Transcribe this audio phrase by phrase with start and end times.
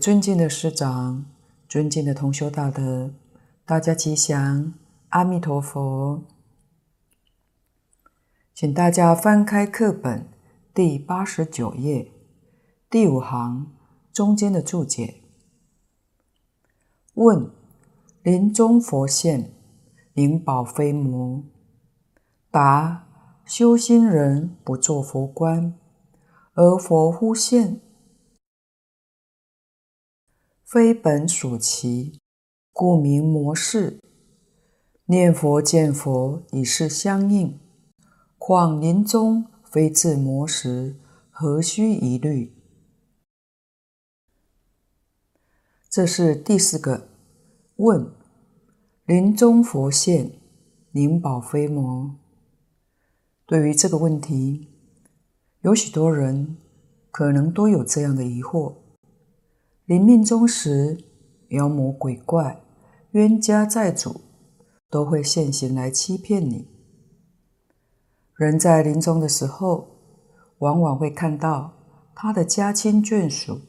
[0.00, 1.26] 尊敬的师长，
[1.68, 3.12] 尊敬的同修大德，
[3.66, 4.72] 大家吉祥，
[5.10, 6.22] 阿弥陀佛。
[8.54, 10.26] 请大家翻开课本
[10.72, 12.10] 第八十九页
[12.88, 13.70] 第五行
[14.10, 15.16] 中间的注解。
[17.12, 17.50] 问：
[18.22, 19.52] 临终佛现，
[20.14, 21.44] 灵宝飞魔。
[22.50, 23.06] 答：
[23.44, 25.74] 修心人不作佛观，
[26.54, 27.82] 而佛忽现。
[30.70, 32.20] 非本属其，
[32.72, 33.98] 故名魔事。
[35.06, 37.58] 念佛见佛已是相应，
[38.38, 40.94] 况临终非自魔时，
[41.28, 42.54] 何须疑虑？
[45.88, 47.08] 这是第四个
[47.74, 48.08] 问：
[49.04, 50.30] 临终佛现，
[50.92, 52.14] 灵宝飞魔。
[53.44, 54.68] 对于这个问题，
[55.62, 56.58] 有许多人
[57.10, 58.76] 可能都有这样的疑惑。
[59.90, 61.02] 临命终时，
[61.48, 62.62] 妖魔鬼怪、
[63.10, 64.20] 冤家债主
[64.88, 66.68] 都会现形来欺骗你。
[68.36, 69.88] 人在临终的时候，
[70.58, 71.72] 往往会看到
[72.14, 73.62] 他的家亲眷属，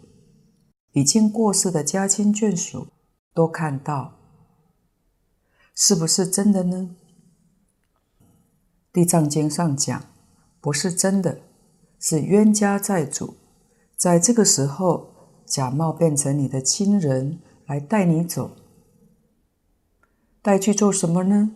[0.92, 2.86] 已经过世的家亲眷属
[3.34, 4.14] 都看到，
[5.74, 6.96] 是不是真的呢？
[8.94, 10.03] 地藏经上讲，
[10.59, 11.40] 不是真的，
[11.98, 13.34] 是冤家债主，
[13.98, 15.10] 在这个时候。
[15.51, 18.51] 假冒变成你的亲人来带你走，
[20.41, 21.51] 带去做什么呢？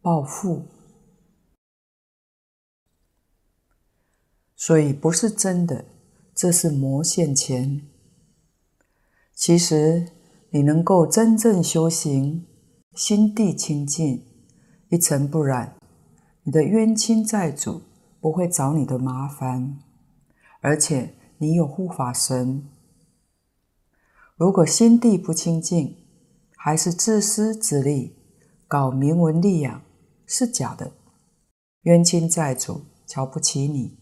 [0.00, 0.62] 报复。
[4.54, 5.84] 所以不是真的，
[6.32, 7.82] 这是魔现前。
[9.34, 10.12] 其实
[10.50, 12.46] 你能够真正修行，
[12.94, 14.24] 心地清净，
[14.90, 15.74] 一尘不染，
[16.44, 17.82] 你的冤亲债主
[18.20, 19.80] 不会找你的麻烦，
[20.60, 22.68] 而且你有护法神。
[24.42, 25.96] 如果心地不清净，
[26.56, 28.16] 还是自私自利，
[28.66, 29.82] 搞名闻利养，
[30.26, 30.90] 是假的。
[31.82, 34.00] 冤亲债主瞧不起你，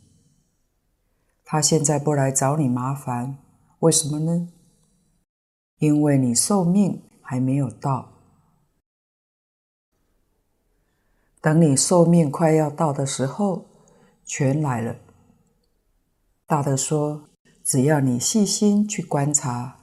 [1.45, 3.37] 他现在不来找你麻烦，
[3.81, 4.49] 为什么呢？
[5.77, 8.11] 因为你寿命还没有到。
[11.43, 13.67] 等你寿命快要到的时候，
[14.25, 14.97] 全来了。
[16.47, 17.29] 大德说，
[17.63, 19.77] 只要你细心去观察。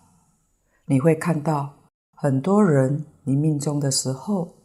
[0.89, 1.73] 你会看到
[2.13, 4.55] 很多人你命中的时候，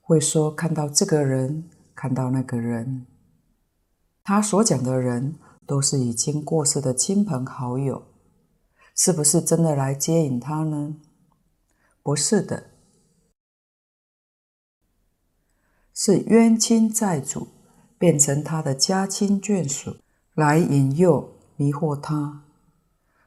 [0.00, 3.06] 会说看到这个人，看到那个人。
[4.24, 8.02] 他所讲的人都是已经过世的亲朋好友，
[8.96, 10.96] 是不是真的来接引他呢？
[12.02, 12.70] 不是的，
[15.94, 17.46] 是冤亲债主
[17.96, 19.94] 变成他的家亲眷属
[20.34, 22.42] 来引诱、迷惑他，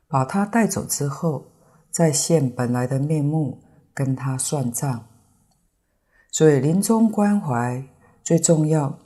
[0.09, 1.45] 把他带走之后。
[1.95, 3.63] 再现本来的面目
[3.93, 5.07] 跟他算账，
[6.29, 7.87] 所以临终关怀
[8.21, 8.99] 最重要，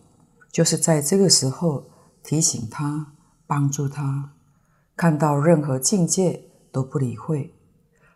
[0.52, 1.84] 就是在这个时候
[2.24, 3.14] 提醒他、
[3.46, 4.34] 帮助他，
[4.96, 7.54] 看到任何境界都不理会，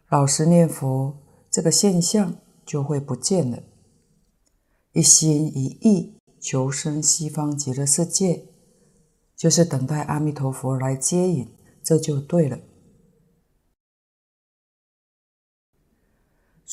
[0.10, 1.20] 老实念佛，
[1.52, 2.34] 这个现象
[2.66, 3.62] 就会不见了。
[4.94, 8.46] 一心一意求生西方极乐世界，
[9.36, 11.48] 就是等待阿弥陀佛来接引，
[11.84, 12.58] 这就对了。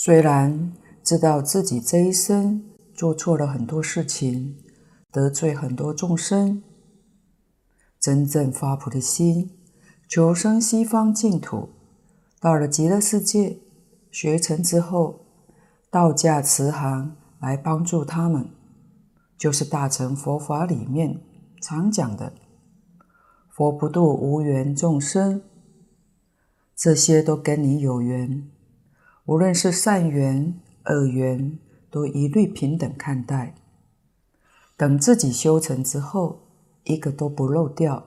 [0.02, 0.72] 虽然
[1.04, 2.64] 知道自己这一生
[2.94, 4.56] 做错了很多事情，
[5.12, 6.62] 得罪很多众生，
[8.00, 9.50] 真正发菩提心，
[10.08, 11.68] 求生西方净土，
[12.40, 13.58] 到了极乐世界，
[14.10, 15.26] 学成之后，
[15.90, 18.48] 道驾慈航来帮助他们，
[19.36, 21.20] 就是大乘佛法里面
[21.60, 22.32] 常讲的
[23.54, 25.42] “佛不度无缘众生”，
[26.74, 28.50] 这些都跟你有缘。
[29.26, 31.58] 无论是善缘、恶缘，
[31.90, 33.54] 都一律平等看待。
[34.76, 36.40] 等自己修成之后，
[36.84, 38.06] 一个都不漏掉。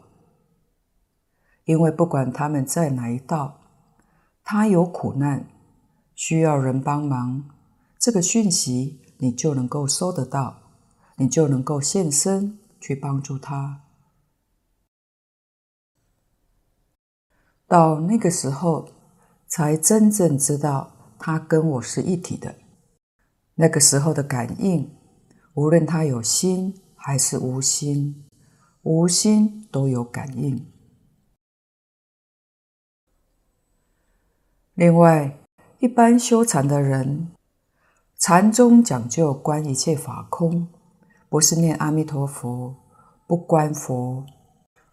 [1.65, 3.61] 因为不管他们在哪一道，
[4.43, 5.47] 他有苦难，
[6.15, 7.45] 需要人帮忙，
[7.97, 10.61] 这个讯息你就能够收得到，
[11.17, 13.81] 你就能够现身去帮助他。
[17.67, 18.89] 到那个时候，
[19.47, 20.92] 才真正知道。
[21.25, 22.53] 他跟我是一体的，
[23.55, 24.93] 那个时候的感应，
[25.53, 28.25] 无论他有心还是无心，
[28.81, 30.69] 无心都有感应。
[34.73, 35.39] 另外，
[35.79, 37.31] 一般修禅的人，
[38.17, 40.67] 禅宗讲究观一切法空，
[41.29, 42.75] 不是念阿弥陀佛，
[43.25, 44.25] 不观佛，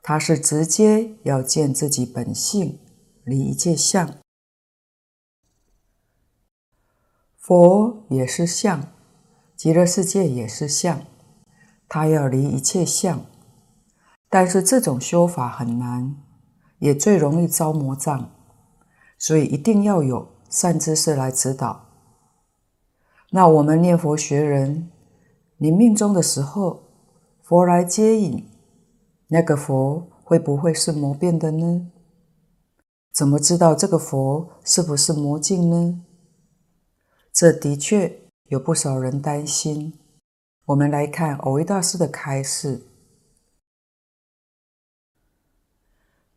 [0.00, 2.78] 他是直接要见自己本性，
[3.24, 4.08] 离一切相。
[7.50, 8.80] 佛也是相，
[9.56, 11.00] 极乐世界也是相，
[11.88, 13.22] 他要离一切相。
[14.28, 16.14] 但是这种修法很难，
[16.78, 18.30] 也最容易招魔障，
[19.18, 21.86] 所以一定要有善知识来指导。
[23.32, 24.88] 那我们念佛学人，
[25.56, 26.84] 临命中的时候，
[27.42, 28.48] 佛来接引，
[29.26, 31.90] 那个佛会不会是魔变的呢？
[33.12, 36.02] 怎么知道这个佛是不是魔境呢？
[37.32, 39.98] 这的确有不少人担心。
[40.66, 42.82] 我们来看蕅益大师的开示：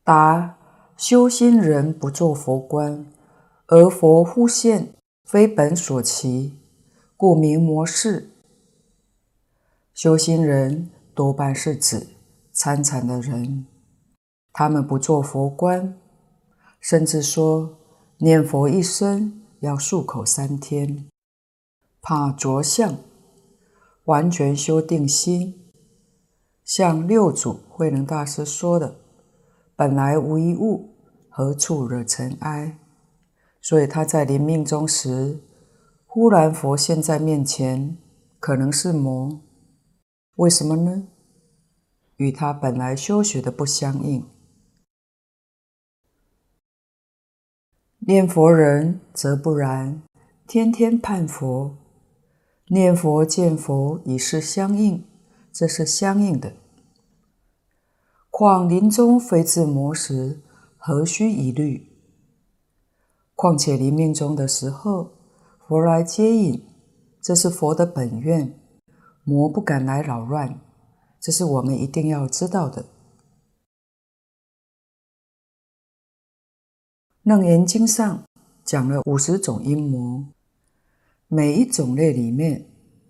[0.03, 0.57] 答，
[0.97, 3.05] 修心人不作佛观，
[3.67, 4.93] 而佛忽现，
[5.23, 6.57] 非本所期，
[7.15, 8.29] 故名魔事。
[9.93, 12.07] 修心人多半是指
[12.51, 13.67] 参禅的人，
[14.51, 15.99] 他们不做佛观，
[16.79, 17.77] 甚至说
[18.17, 19.42] 念佛一生。
[19.63, 21.07] 要漱口三天，
[22.01, 22.97] 怕着相，
[24.03, 25.71] 完全修定心。
[26.65, 28.97] 像六祖慧能大师说的
[29.73, 30.89] ：“本来无一物，
[31.29, 32.77] 何处惹尘埃？”
[33.61, 35.39] 所以他在临命终时，
[36.05, 37.97] 忽然佛现在面前，
[38.41, 39.39] 可能是魔。
[40.35, 41.07] 为什么呢？
[42.17, 44.25] 与他本来修学的不相应。
[48.05, 50.01] 念佛人则不然，
[50.45, 51.77] 天天盼佛，
[52.67, 55.05] 念佛见佛已是相应，
[55.53, 56.51] 这是相应的。
[58.29, 60.41] 况临终非自魔时，
[60.77, 61.93] 何须疑虑？
[63.35, 65.11] 况且临命终的时候，
[65.65, 66.61] 佛来接引，
[67.21, 68.59] 这是佛的本愿，
[69.23, 70.59] 魔不敢来扰乱，
[71.21, 72.83] 这是我们一定要知道的。
[77.23, 78.25] 楞严经上
[78.65, 80.25] 讲了五十种阴魔，
[81.29, 82.65] 每一种类里面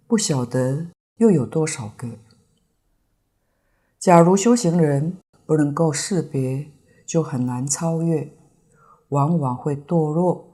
[0.05, 0.85] 不晓得
[1.17, 2.07] 又有多少个。
[3.97, 5.17] 假如修行人
[5.47, 6.69] 不能够识别，
[7.07, 8.29] 就很难超越，
[9.09, 10.47] 往往会堕落。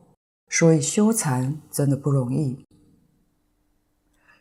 [0.48, 2.66] 所以修禅真的不容易。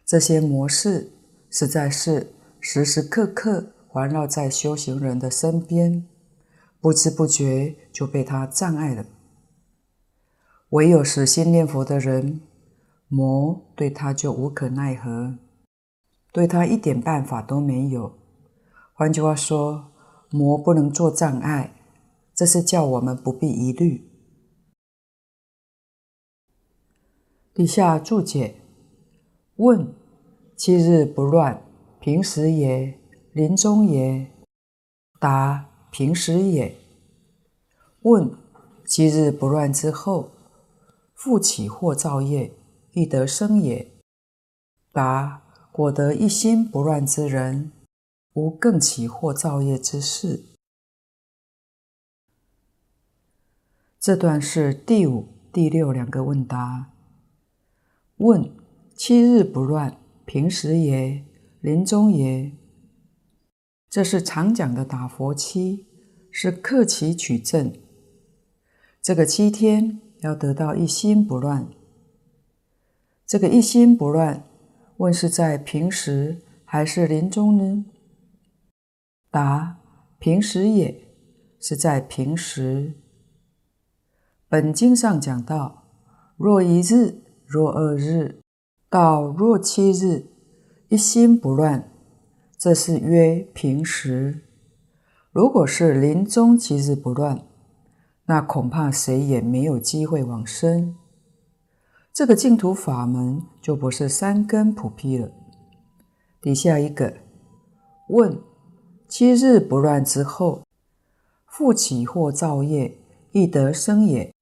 [0.06, 1.10] 这些魔事
[1.50, 6.06] 实在是时时刻刻环绕在修行人的身边。
[6.80, 9.04] 不知不觉就被他障碍了。
[10.70, 12.40] 唯有死心念佛的人，
[13.08, 15.38] 魔对他就无可奈何，
[16.32, 18.18] 对他一点办法都没有。
[18.92, 19.90] 换句话说，
[20.30, 21.75] 魔不能做障碍，
[22.35, 24.11] 这是叫我们不必疑虑。
[27.54, 28.56] 底下注解：
[29.56, 29.92] 问：
[30.54, 31.62] 七日不乱，
[31.99, 33.00] 平时也，
[33.32, 34.30] 临终也？
[35.18, 35.67] 答。
[35.98, 36.76] 平时也。
[38.02, 38.30] 问：
[38.86, 40.30] 七日不乱之后，
[41.12, 42.52] 复起或造业，
[42.92, 43.90] 亦得生也？
[44.92, 47.72] 答：果得一心不乱之人，
[48.34, 50.44] 无更起或造业之事。
[53.98, 56.92] 这段是第五、第六两个问答。
[58.18, 58.48] 问：
[58.94, 61.24] 七日不乱，平时也，
[61.60, 62.52] 临终也？
[63.90, 65.88] 这是常讲的打佛七，
[66.40, 67.73] 是克期取证。
[69.02, 71.66] 这个七天要得到一心不乱。
[73.26, 74.45] 这个一心不乱，
[74.99, 77.85] 问是在平时还是临终呢？
[79.33, 79.80] 答：
[80.21, 81.09] 平时也，
[81.59, 82.92] 是在平时。
[84.49, 85.88] 本经上讲到，
[86.37, 88.38] 若一日，若二日，
[88.88, 90.26] 到若七日，
[90.88, 91.90] 一心不乱。
[92.57, 94.45] 这是约平时。
[95.30, 97.47] 如果是临终七日不乱，
[98.25, 100.97] 那恐怕谁也没有机会往生。
[102.12, 105.30] 这个净土法门就不是三根普披了。
[106.40, 107.14] 底下一个
[108.08, 108.40] 问：
[109.06, 110.62] 七日不乱之后，
[111.47, 112.99] 复起或造业，
[113.32, 114.35] 亦得生也？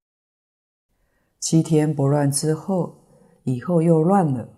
[1.40, 2.96] 七天不乱之后，
[3.44, 4.48] 以后又乱了，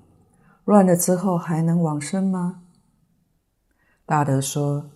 [0.64, 2.62] 乱了之后还能往生吗？
[4.06, 4.90] 大德说：“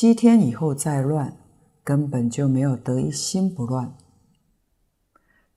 [0.00, 1.36] 七天以后再乱，
[1.82, 3.96] 根本就没有得一心不乱。”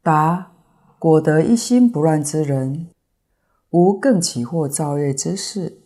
[0.02, 0.54] 答
[0.98, 2.90] ：“果得一心不乱之人，
[3.70, 5.84] 无更起或造业之事。”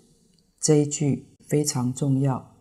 [0.58, 2.56] 这一句非常重要，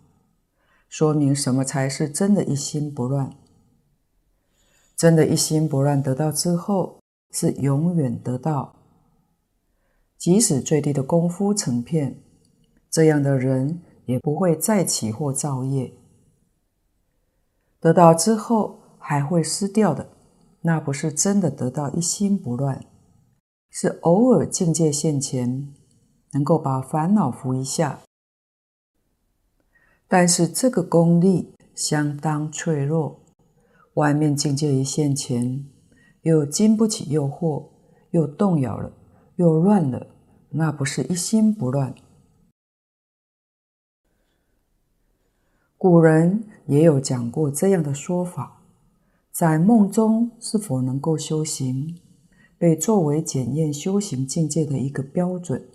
[0.89, 3.31] 说明什么才是真的一心不乱。
[4.97, 6.99] 真的一心不乱得到之后，
[7.31, 8.75] 是永远得到，
[10.19, 12.21] 即使最低的功夫成片，
[12.91, 13.81] 这样的人。
[14.07, 15.93] 也不会再起或造业，
[17.81, 20.09] 得到之后还会失掉的，
[20.63, 22.85] 那不是真的得到一心不乱，
[23.71, 25.75] 是偶尔境界现前，
[26.33, 28.01] 能够把烦恼伏一下。
[30.07, 33.21] 但是这个功力相当脆弱，
[33.95, 35.67] 外面境界一现前，
[36.23, 37.71] 又经不起诱惑，
[38.11, 38.93] 又动摇了，
[39.37, 40.07] 又乱了，
[40.51, 41.95] 那不是一心不乱。
[45.87, 48.63] 古人也有讲过这样的说法，
[49.31, 51.99] 在梦中是否能够修行，
[52.57, 55.69] 被作为检验修行境界的一个标准。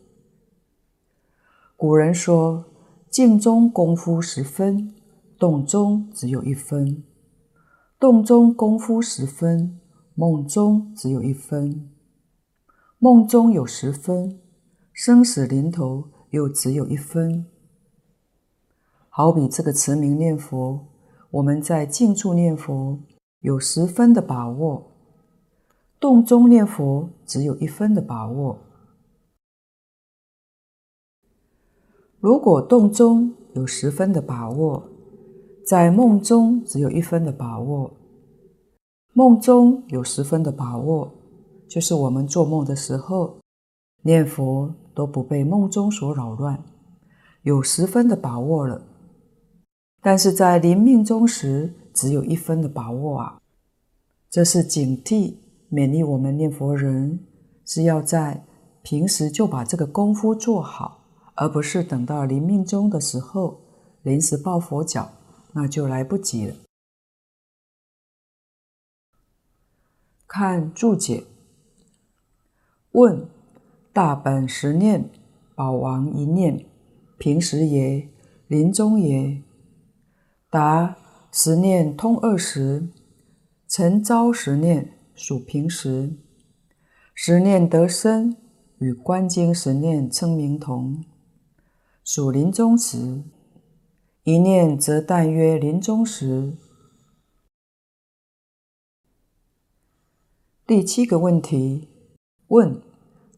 [1.78, 2.66] 古人说，
[3.12, 4.96] 静中功夫十分，
[5.38, 7.04] 动中只有一分；
[8.00, 9.80] 动中功夫十分，
[10.16, 11.88] 梦中只有一分；
[12.98, 14.40] 梦中有十分，
[14.92, 17.46] 生死临头又只有一分。
[19.20, 20.80] 好比这个持名念佛，
[21.30, 22.98] 我们在静处念佛
[23.42, 24.94] 有十分的把握，
[26.00, 28.58] 动中念佛只有一分的把握。
[32.22, 34.82] 如果动中有十分的把握，
[35.66, 37.92] 在梦中只有一分的把握。
[39.12, 41.12] 梦中有十分的把握，
[41.68, 43.38] 就是我们做梦的时候
[44.04, 46.64] 念佛都不被梦中所扰乱，
[47.42, 48.82] 有十分的把握了。
[50.02, 53.42] 但是在临命终时，只有一分的把握啊！
[54.30, 55.36] 这是警惕、
[55.72, 57.20] 勉励我们念佛人，
[57.66, 58.46] 是要在
[58.82, 61.04] 平时就把这个功夫做好，
[61.36, 63.60] 而不是等到临命终的时候
[64.04, 65.12] 临时抱佛脚，
[65.52, 66.56] 那就来不及了。
[70.26, 71.26] 看注解，
[72.92, 73.28] 问：
[73.92, 75.10] 大本十念，
[75.56, 76.66] 宝王一念，
[77.18, 78.08] 平时耶？
[78.48, 79.44] 临终耶？
[80.52, 80.98] 答：
[81.32, 82.90] 十念通二十，
[83.68, 86.18] 晨朝十念属平时。
[87.14, 88.36] 十念得生，
[88.80, 91.04] 与观经十念称名同，
[92.04, 93.24] 属临终时。
[94.24, 96.58] 一念则但约临终时。
[100.66, 101.90] 第七个问题：
[102.48, 102.82] 问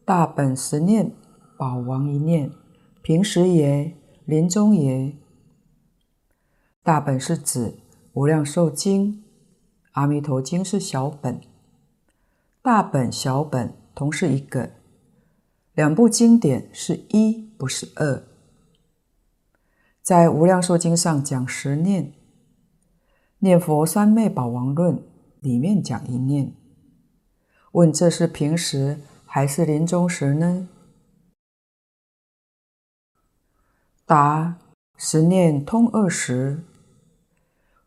[0.06, 1.12] 大本十念，
[1.58, 2.50] 宝王一念，
[3.02, 3.98] 平时也？
[4.24, 5.14] 临终也？
[6.84, 7.66] 大本是指
[8.14, 9.12] 《无量寿经》，
[9.92, 11.40] 《阿弥陀经》是小本，
[12.60, 14.72] 大本、小本同是一个，
[15.74, 18.24] 两部经典是一，不是二。
[20.02, 22.06] 在《无量寿经》上讲十念，
[23.38, 24.96] 《念佛三昧宝王论》
[25.38, 26.52] 里面讲一念。
[27.70, 30.68] 问这是平时还是临终时呢？
[34.04, 34.56] 答：
[34.96, 36.64] 十念通二时。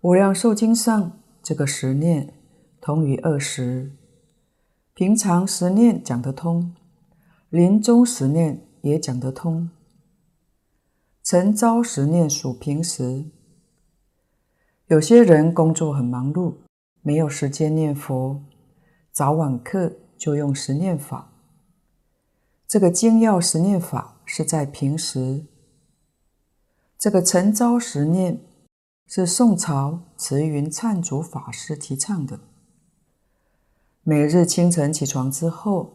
[0.05, 2.31] 无量寿经上这个十念
[2.79, 3.91] 通于二十，
[4.93, 6.75] 平常十念讲得通，
[7.49, 9.67] 临终十念也讲得通。
[11.23, 13.25] 晨朝十念属平时，
[14.85, 16.57] 有些人工作很忙碌，
[17.01, 18.43] 没有时间念佛，
[19.11, 21.31] 早晚课就用十念法。
[22.67, 25.47] 这个经要十念法是在平时，
[26.95, 28.39] 这个晨朝十念。
[29.07, 32.39] 是宋朝慈云忏主法师提倡的。
[34.01, 35.93] 每日清晨起床之后，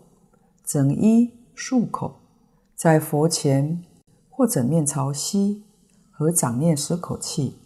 [0.65, 2.21] 整衣漱口，
[2.77, 3.85] 在佛前
[4.29, 5.65] 或者面朝西，
[6.13, 7.57] 合掌念十口气：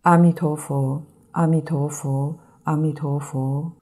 [0.00, 3.72] 阿弥陀佛，阿弥陀佛，阿弥陀佛。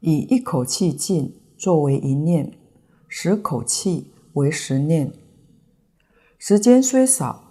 [0.00, 2.56] 以一口气尽作为一念，
[3.08, 5.12] 十口气为十念。
[6.38, 7.47] 时间虽少。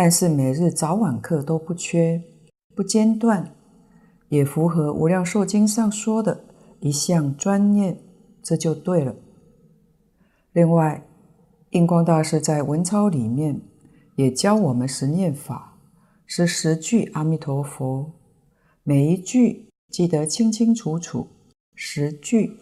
[0.00, 2.22] 但是每日早晚课都不缺，
[2.72, 3.52] 不间断，
[4.28, 6.44] 也符合《无量寿经》上说的
[6.78, 7.98] 一项专念，
[8.40, 9.16] 这就对了。
[10.52, 11.04] 另外，
[11.70, 13.60] 印光大师在文钞里面
[14.14, 15.76] 也教我们十念法，
[16.24, 18.12] 是十句阿弥陀佛，
[18.84, 21.26] 每一句记得清清楚楚，
[21.74, 22.56] 十句。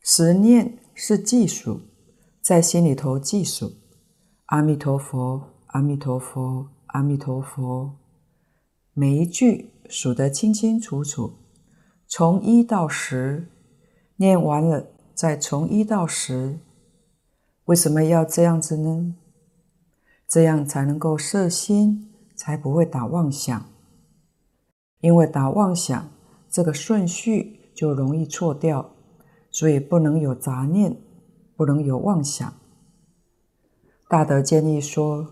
[0.00, 1.82] 十念是计数，
[2.40, 3.74] 在心里头计数。
[4.52, 7.96] 阿弥陀佛，阿弥陀佛，阿弥陀佛，
[8.92, 11.38] 每一句数得清清楚楚，
[12.06, 13.48] 从一到十，
[14.16, 16.58] 念完了再从一到十。
[17.64, 19.14] 为什么要这样子呢？
[20.28, 23.64] 这样才能够摄心，才不会打妄想。
[25.00, 26.10] 因为打妄想，
[26.50, 28.90] 这个顺序就容易错掉，
[29.50, 30.94] 所以不能有杂念，
[31.56, 32.52] 不能有妄想。
[34.12, 35.26] 大德建议说，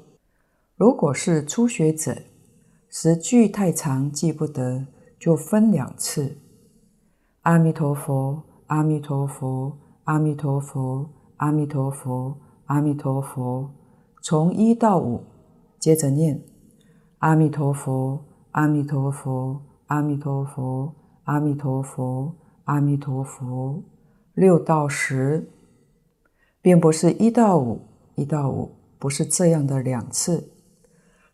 [0.75, 2.17] 如果是初学者，
[2.89, 4.87] 十句太长记不得，
[5.19, 6.39] 就分两次。
[7.43, 13.71] 阿弥陀佛，阿弥陀佛，阿弥陀佛，阿弥陀佛，阿弥陀佛，
[14.23, 15.25] 从一到五，
[15.79, 16.43] 接着念
[17.19, 23.83] 阿弥陀佛，阿弥陀佛，阿弥陀佛，阿弥陀佛，阿弥陀佛，
[24.33, 25.51] 六到十，
[26.63, 27.83] 并不是一到五，
[28.15, 30.51] 一到五，不是这样的两次，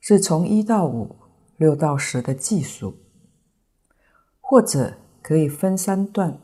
[0.01, 1.17] 是从一到五。
[1.59, 2.99] 六到十的计数，
[4.43, 6.39] 或者可以分三段，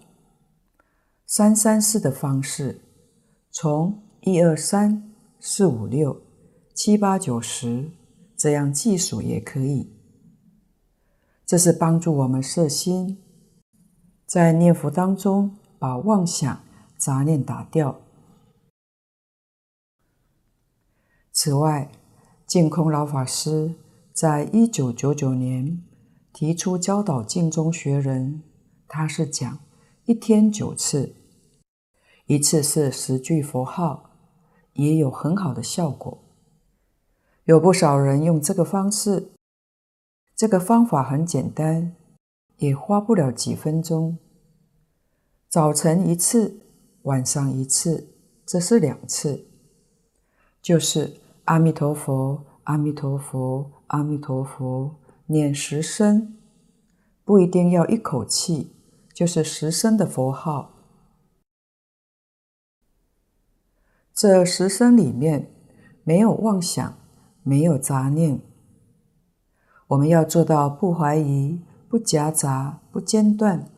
[1.27, 2.81] 三三四的方式，
[3.51, 6.23] 从一二三四五六
[6.73, 7.91] 七八九十
[8.39, 9.93] 这样计数也可以。
[11.45, 13.23] 这是帮助我们摄心，
[14.25, 16.59] 在念佛当中把妄想
[16.97, 18.01] 杂念打掉。
[21.33, 21.91] 此外，
[22.47, 23.75] 净空老法师。
[24.13, 25.83] 在一九九九年
[26.35, 28.43] 提出教导净宗学人，
[28.87, 29.59] 他是讲
[30.05, 31.15] 一天九次，
[32.27, 34.11] 一次是十句佛号，
[34.75, 36.19] 也有很好的效果。
[37.45, 39.33] 有不少人用这个方式，
[40.37, 41.97] 这个方法很简单，
[42.59, 44.19] 也花不了几分钟。
[45.49, 46.61] 早晨一次，
[47.05, 48.09] 晚上一次，
[48.45, 49.47] 这是两次，
[50.61, 51.15] 就是
[51.45, 53.71] 阿弥陀佛，阿弥陀佛。
[53.89, 56.39] 阿弥陀佛，念十声，
[57.25, 58.73] 不一定要一口气，
[59.13, 60.71] 就是十声的佛号。
[64.15, 65.51] 这十声里面
[66.05, 66.95] 没有妄想，
[67.43, 68.41] 没有杂念。
[69.89, 73.69] 我们要做到不怀疑、不夹杂、不间断。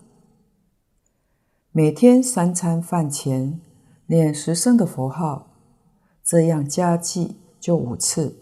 [1.72, 3.61] 每天三餐饭前
[4.07, 5.48] 念十声的佛号，
[6.22, 8.37] 这样加计就五次。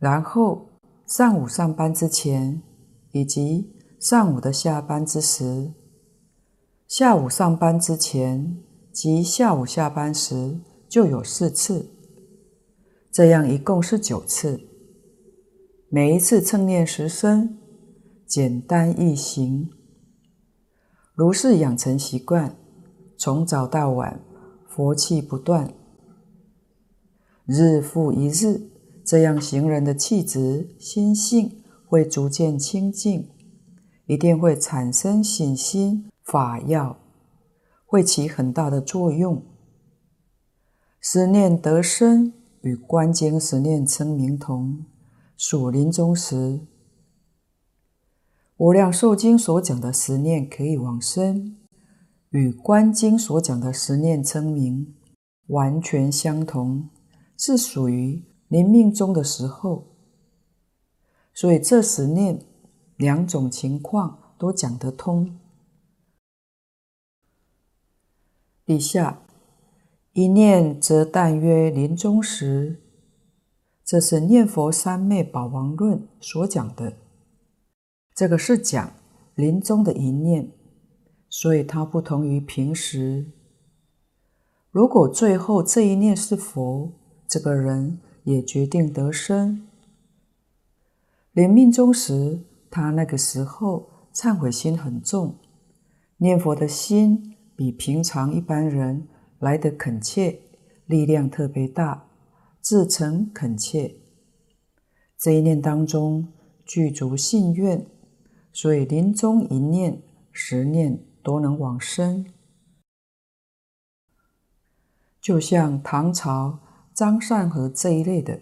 [0.00, 0.66] 然后
[1.06, 2.60] 上午上班之前，
[3.12, 5.72] 以及上午的下班之时，
[6.88, 8.58] 下午上班之前
[8.92, 11.88] 及下午下班时就有四次，
[13.12, 14.60] 这样一共是九次。
[15.88, 17.56] 每一次称念十声，
[18.26, 19.70] 简单易行，
[21.14, 22.56] 如是养成习惯，
[23.16, 24.20] 从早到晚
[24.66, 25.72] 佛气不断，
[27.46, 28.70] 日复一日。
[29.04, 33.28] 这样行人的气质、心性会逐渐清净，
[34.06, 36.98] 一定会产生信心法药，
[37.84, 39.42] 会起很大的作用。
[41.00, 44.86] 十念得生与观经十念称名同，
[45.36, 46.60] 属临终时。
[48.56, 51.58] 无量寿经所讲的十念可以往生，
[52.30, 54.94] 与观经所讲的十念称名
[55.48, 56.88] 完全相同，
[57.36, 58.22] 是属于。
[58.48, 59.96] 临命终的时候，
[61.32, 62.44] 所以这十念
[62.96, 65.40] 两种情况都讲得通。
[68.64, 69.22] 底下
[70.12, 72.80] 一念则但约临终时，
[73.82, 76.98] 这是《念佛三昧宝王论》所讲的。
[78.14, 78.92] 这个是讲
[79.34, 80.52] 临终的一念，
[81.28, 83.32] 所以它不同于平时。
[84.70, 86.92] 如果最后这一念是佛，
[87.28, 88.00] 这个人。
[88.24, 89.68] 也决定得生。
[91.32, 95.36] 临命终时，他那个时候忏悔心很重，
[96.16, 99.06] 念佛的心比平常一般人
[99.40, 100.40] 来得恳切，
[100.86, 102.06] 力量特别大，
[102.62, 103.94] 至诚恳切。
[105.18, 106.32] 这一念当中
[106.64, 107.86] 具足信愿，
[108.54, 110.00] 所以临终一念、
[110.32, 112.24] 十念都能往生。
[115.20, 116.60] 就像唐朝。
[116.94, 118.40] 张善和这一类的，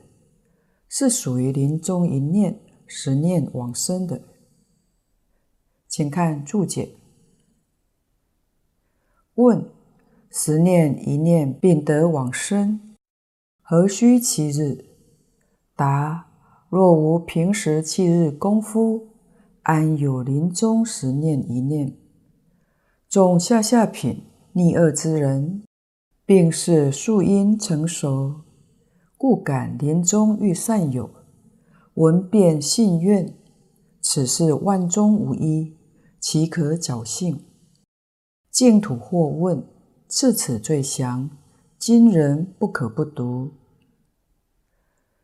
[0.86, 4.20] 是属于临终一念、十念往生的。
[5.88, 6.90] 请看注解。
[9.36, 9.66] 问：
[10.30, 12.96] 十念一念便得往生，
[13.62, 14.84] 何须七日？
[15.74, 16.26] 答：
[16.68, 19.08] 若无平时七日功夫，
[19.62, 21.96] 安有临终十念一念？
[23.08, 25.62] 种下下品逆恶之人。
[26.24, 28.41] 并是树因成熟，
[29.22, 31.08] 故感临终遇善友，
[31.94, 33.32] 闻便信愿，
[34.00, 35.76] 此事万中无一，
[36.18, 37.38] 岂可侥幸？
[38.50, 39.64] 净土或问：
[40.08, 41.30] 次此最详，
[41.78, 43.52] 今人不可不读。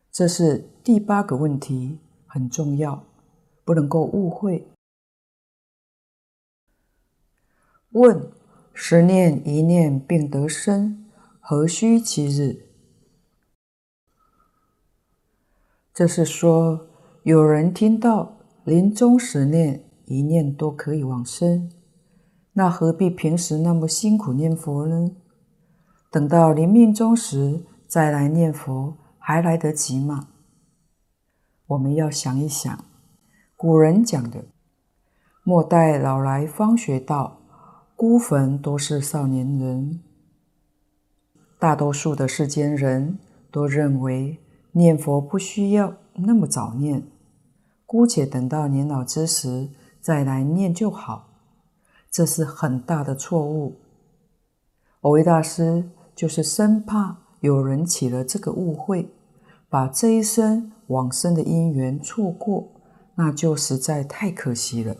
[0.09, 3.05] 这是第八个问题，很重要，
[3.65, 4.65] 不能够误会。
[7.89, 8.31] 问。
[8.73, 11.05] 十念一念并得生，
[11.41, 12.68] 何须七日？
[15.99, 16.87] 这是说
[17.23, 21.69] 有人听到临终时念一念都可以往生，
[22.53, 25.11] 那何必平时那么辛苦念佛呢？
[26.09, 30.29] 等到临命终时再来念佛，还来得及吗？
[31.67, 32.85] 我们要想一想，
[33.57, 34.45] 古人讲的
[35.43, 37.41] “末待老来方学道，
[37.97, 39.99] 孤坟多是少年人”。
[41.59, 43.19] 大多数的世间人
[43.51, 44.39] 都认为
[44.79, 47.03] 念佛不需要那么早念，
[47.85, 49.67] 姑且等到年老之时
[49.99, 51.27] 再来念就好。
[52.09, 53.75] 这是很大的错误。
[55.01, 59.09] 蕅益大师就是生怕有人起了这个误会，
[59.67, 62.69] 把这一生往生的因缘错过，
[63.15, 64.95] 那就实在太可惜了。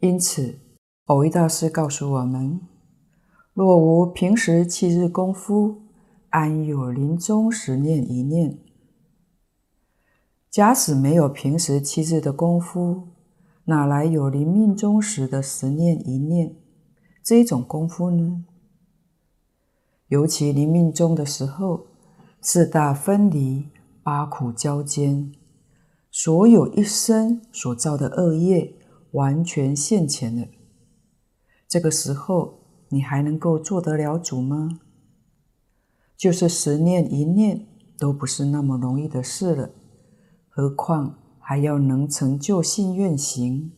[0.00, 0.58] 因此，
[1.06, 2.60] 蕅益大师告诉我们。
[3.54, 5.85] 若无平时七日功夫，
[6.36, 8.58] 安有临终时念一念？
[10.50, 13.08] 假使没有平时七日的功夫，
[13.64, 16.54] 哪来有临命终时的十念一念
[17.22, 18.44] 这种功夫呢？
[20.08, 21.86] 尤其临命终的时候，
[22.42, 23.70] 四大分离，
[24.02, 25.32] 八苦交煎，
[26.10, 28.74] 所有一生所造的恶业
[29.12, 30.46] 完全现前了。
[31.66, 34.80] 这个时候，你还能够做得了主吗？
[36.16, 37.66] 就是十念一念
[37.98, 39.70] 都不是那么容易的事了，
[40.48, 43.72] 何况还要能成就信愿行。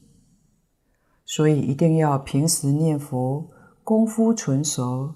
[1.24, 3.50] 所以一定要平时念佛，
[3.84, 5.14] 功夫纯熟，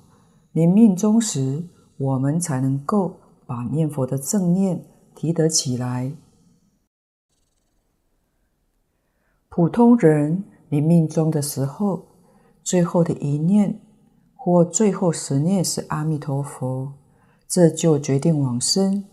[0.52, 1.64] 临命终时，
[1.96, 6.12] 我们才能够把念佛的正念提得起来。
[9.48, 12.06] 普通人临命终的时候，
[12.62, 13.80] 最后的一念
[14.35, 16.92] 或最后十念是阿弥陀佛，
[17.52, 19.04] 这就决定往生。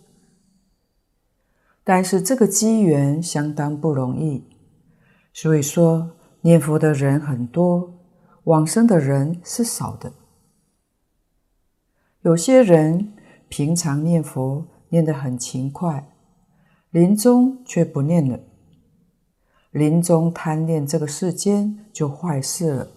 [1.83, 4.45] 但是这个机缘相当不容易，
[5.33, 7.99] 所以说念佛的人很多，
[8.45, 10.13] 往生的人是少的。
[12.21, 13.11] 有些人
[13.49, 16.09] 平常念佛念得很勤快，
[16.91, 18.39] 临终却不念了，
[19.71, 22.87] 临终贪恋这个世间就坏事了。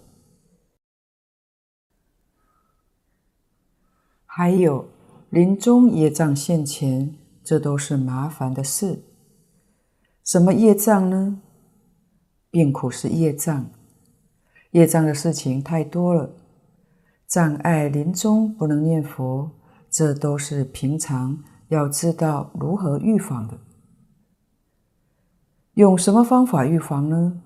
[4.25, 4.89] 还有
[5.33, 9.03] 临终业障现前，这都是麻烦的事。
[10.23, 11.41] 什么业障呢？
[12.51, 13.65] 病苦是业障，
[14.73, 16.35] 业障的事情太多了，
[17.27, 19.51] 障碍临终不能念佛，
[19.89, 23.59] 这都是平常要知道如何预防的。
[25.73, 27.41] 用什么方法预防呢？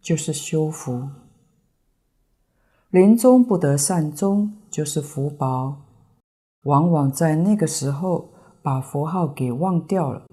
[0.00, 1.10] 就是修福。
[2.88, 5.76] 临终不得善终，就是福薄。
[6.62, 8.28] 往往在那个时候
[8.62, 10.26] 把佛号给忘掉了，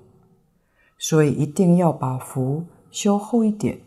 [0.98, 3.82] 所以一定要把福修厚一点，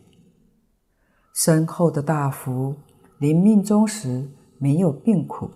[1.32, 2.74] 深厚的大福，
[3.18, 4.28] 临命终时
[4.58, 5.50] 没有病苦。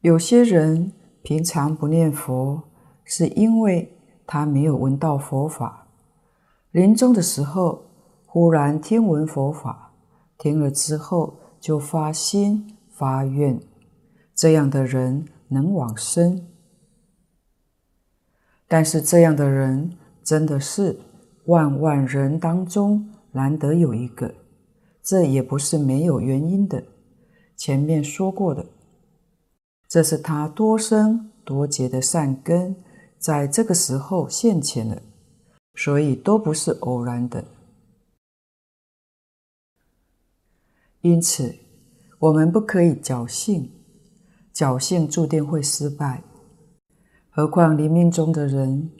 [0.00, 2.62] 有些人平常不念佛，
[3.04, 5.88] 是因为他没有闻到佛法，
[6.70, 7.82] 临终的时候
[8.26, 9.92] 忽然听闻佛法，
[10.38, 12.77] 听了之后就发心。
[12.98, 13.60] 发愿，
[14.34, 16.48] 这样的人能往生。
[18.66, 20.98] 但是这样的人真的是
[21.44, 24.34] 万万人当中难得有一个，
[25.00, 26.82] 这也不是没有原因的。
[27.56, 28.66] 前面说过的，
[29.86, 32.74] 这是他多生多劫的善根，
[33.16, 35.00] 在这个时候现前了，
[35.76, 37.44] 所以都不是偶然的。
[41.02, 41.67] 因此。
[42.20, 43.70] 我们不可以侥幸，
[44.52, 46.24] 侥幸注定会失败。
[47.30, 48.90] 何况临命终的人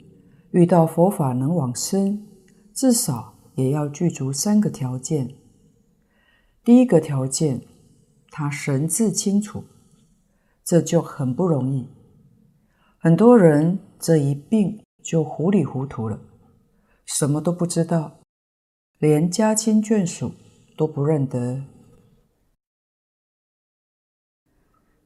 [0.51, 2.25] 遇到佛法能往生，
[2.73, 5.35] 至少也要具足三个条件。
[6.63, 7.61] 第一个条件，
[8.31, 9.65] 他神志清楚，
[10.63, 11.89] 这就很不容易。
[12.99, 16.21] 很多人这一病就糊里糊涂了，
[17.05, 18.21] 什么都不知道，
[18.97, 20.31] 连家亲眷属
[20.77, 21.61] 都不认得。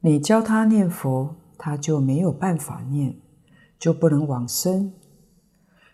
[0.06, 3.16] 你教他念佛，他就没有办法念，
[3.80, 4.92] 就不能往生。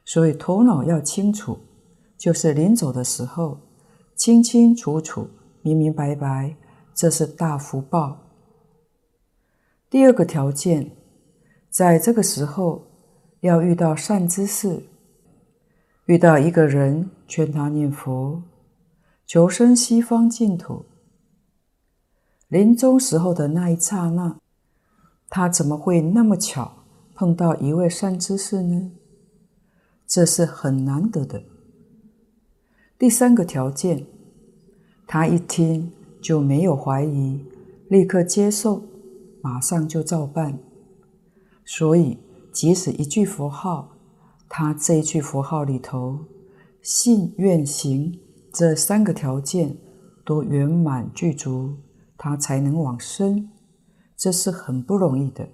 [0.03, 1.59] 所以头脑要清楚，
[2.17, 3.59] 就是临走的时候，
[4.15, 5.29] 清清楚楚、
[5.61, 6.55] 明明白白，
[6.95, 8.17] 这是大福报。
[9.91, 10.89] 第二个条件，
[11.69, 12.87] 在这个时候
[13.41, 14.81] 要遇到善知识，
[16.05, 18.41] 遇到一个人劝他念佛，
[19.27, 20.83] 求生西方净土。
[22.49, 24.39] 临终时候的那一刹那，
[25.29, 26.83] 他怎么会那么巧
[27.13, 28.91] 碰到一位善知识呢？
[30.07, 31.43] 这是很难得的。
[32.97, 34.07] 第三个条件，
[35.05, 37.45] 他一听就没有怀疑，
[37.87, 38.81] 立刻接受，
[39.43, 40.57] 马上就照办。
[41.63, 42.17] 所以，
[42.51, 43.91] 即使一句佛号，
[44.49, 46.17] 他这一句佛号里头，
[46.81, 48.19] 信愿行
[48.51, 49.77] 这三个条件
[50.25, 51.75] 都圆满具足，
[52.19, 53.49] 他才能往生。
[54.15, 55.47] 这是很不容易的。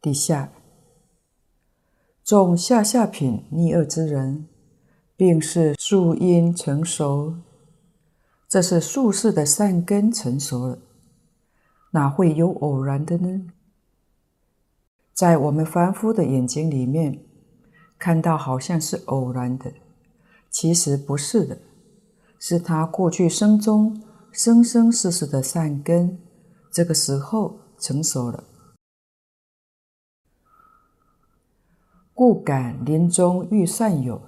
[0.00, 0.52] 底下，
[2.22, 4.46] 种下下品逆恶之人，
[5.16, 7.34] 并是树因成熟，
[8.48, 10.78] 这是宿世的善根成熟了，
[11.90, 13.46] 哪会有偶然的呢？
[15.12, 17.24] 在我们凡夫的眼睛里面，
[17.98, 19.72] 看到好像是偶然的，
[20.48, 21.58] 其实不是的，
[22.38, 24.00] 是他过去生中
[24.32, 26.18] 生生世世的善根，
[26.70, 28.44] 这个时候成熟了。
[32.12, 34.20] 故感临终遇善友，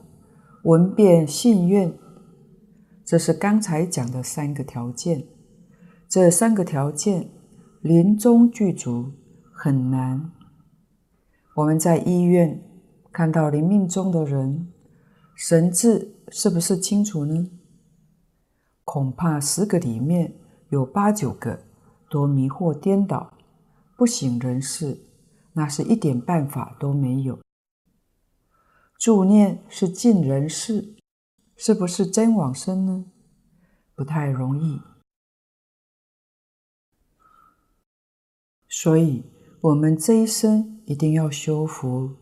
[0.65, 1.93] 闻便信愿，
[3.05, 5.27] 这是刚才讲的三个条件。
[6.09, 7.31] 这三个条件
[7.83, 9.13] 临终具足
[9.53, 10.33] 很难。
[11.55, 12.61] 我们在医院
[13.13, 14.73] 看到临命终的人，
[15.37, 17.60] 神智是不是清楚呢？
[18.85, 20.35] 恐怕十个里面
[20.71, 21.63] 有八九个
[22.09, 23.33] 都迷惑颠倒，
[23.97, 25.01] 不省人事，
[25.53, 27.39] 那是一点办法都没有。
[28.99, 30.97] 助念是尽人事，
[31.57, 33.05] 是不是真往生呢？
[33.95, 34.81] 不太容易。
[38.69, 39.25] 所以，
[39.61, 40.77] 我们这一生。
[40.87, 42.17] 一定要修福，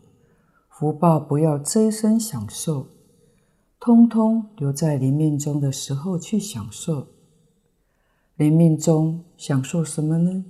[0.69, 2.87] 福报不要这一生享受，
[3.79, 7.07] 通通留在临命终的时候去享受。
[8.35, 10.43] 临命终享受什么呢？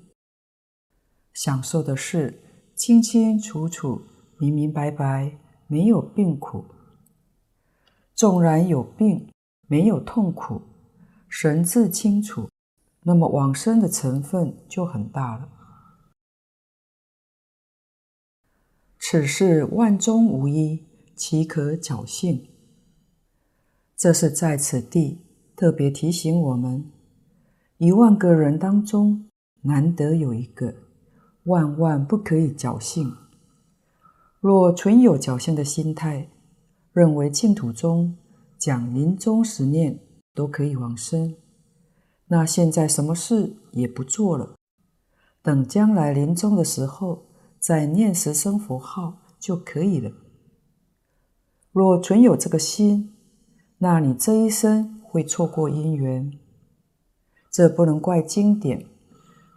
[1.33, 2.41] 享受的是
[2.75, 4.01] 清清楚楚、
[4.39, 5.37] 明明白白，
[5.67, 6.65] 没有病苦。
[8.15, 9.31] 纵然有病，
[9.67, 10.61] 没有痛苦，
[11.27, 12.49] 神志清楚，
[13.03, 15.49] 那么往生的成分就很大了。
[18.99, 20.83] 此事万中无一，
[21.15, 22.49] 岂可侥幸？
[23.99, 25.19] 这是在此地
[25.57, 26.89] 特别提醒我们：
[27.79, 29.25] 一万个人当中，
[29.63, 30.73] 难得有一个，
[31.43, 33.13] 万万不可以侥幸。
[34.39, 36.29] 若存有侥幸的心态，
[36.93, 38.15] 认为净土中
[38.57, 39.99] 讲临终十念
[40.33, 41.35] 都可以往生，
[42.27, 44.55] 那现在什么事也不做了，
[45.41, 47.25] 等将来临终的时候。
[47.59, 50.09] 再念十声佛号就可以了。
[51.73, 53.13] 若存有这个心，
[53.79, 56.31] 那你这一生会错过因缘。
[57.51, 58.85] 这不能怪经典，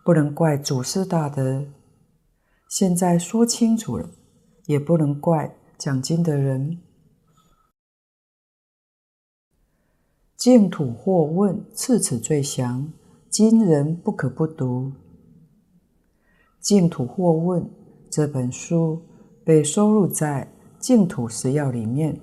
[0.04, 1.66] 不能怪祖师大德。
[2.68, 4.08] 现在说清楚了，
[4.66, 6.78] 也不能怪讲经的人。
[10.36, 12.92] 净土或问次此最详，
[13.28, 14.92] 今人不可不读。
[16.60, 17.68] 净土或问。
[18.14, 19.00] 这本书
[19.42, 22.20] 被收录在《净土十要》里面。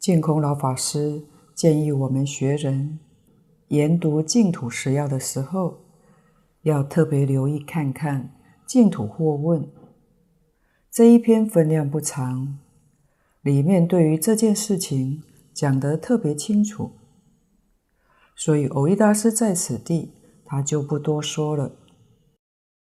[0.00, 3.00] 净空老法师建议我们学人
[3.68, 5.82] 研读《净土十要》的时候，
[6.62, 8.22] 要特别留意看看
[8.66, 9.60] 《净土或问》
[10.90, 12.58] 这一篇分量不长，
[13.42, 16.92] 里面对于这件事情讲得特别清楚，
[18.34, 20.12] 所以蕅益大师在此地
[20.46, 21.72] 他就不多说了。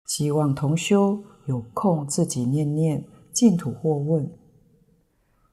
[0.05, 3.03] 希望同修有空自己念念
[3.33, 4.31] 净土或问，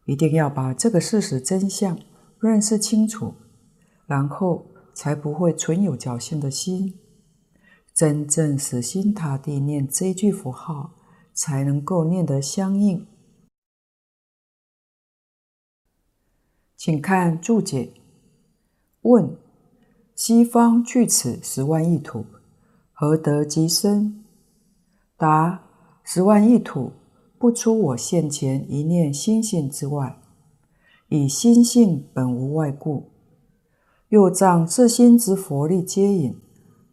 [0.06, 1.98] 一定要把这个事实真相
[2.40, 3.34] 认识清楚，
[4.06, 6.98] 然后才不会存有侥幸的心，
[7.92, 10.94] 真正死心塌地念这句佛号，
[11.34, 13.06] 才能够念得相应。
[16.76, 17.92] 请看注解。
[19.02, 19.36] 问：
[20.14, 22.26] 西方具此十万亿土，
[22.92, 24.24] 何得极深？
[25.16, 25.62] 答：
[26.04, 26.92] 十万亿土
[27.38, 30.18] 不出我现前一念心性之外，
[31.08, 33.10] 以心性本无外故，
[34.08, 36.36] 又仗自心之佛力接引，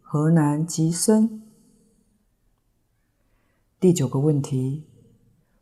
[0.00, 1.42] 何难极深？
[3.80, 4.84] 第九个问题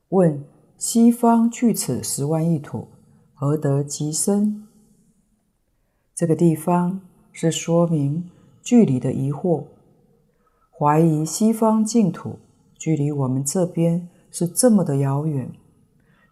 [0.08, 0.44] 问：
[0.76, 2.88] 西方去此十万亿土，
[3.34, 4.66] 何得极深？
[6.14, 8.28] 这个地方是说明
[8.62, 9.64] 距离的疑惑，
[10.70, 12.38] 怀疑西方净土。
[12.76, 15.52] 距离我们这边是这么的遥远，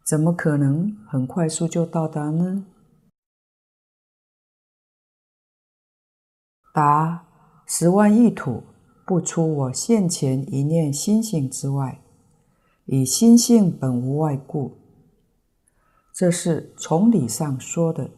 [0.04, 2.64] 怎么可能很快速就到达呢？
[6.72, 7.26] 答：
[7.66, 8.62] 十万亿土
[9.04, 12.00] 不出我现前一念心性之外，
[12.86, 14.78] 以心性本无外故。
[16.14, 18.10] 这是从理上说的。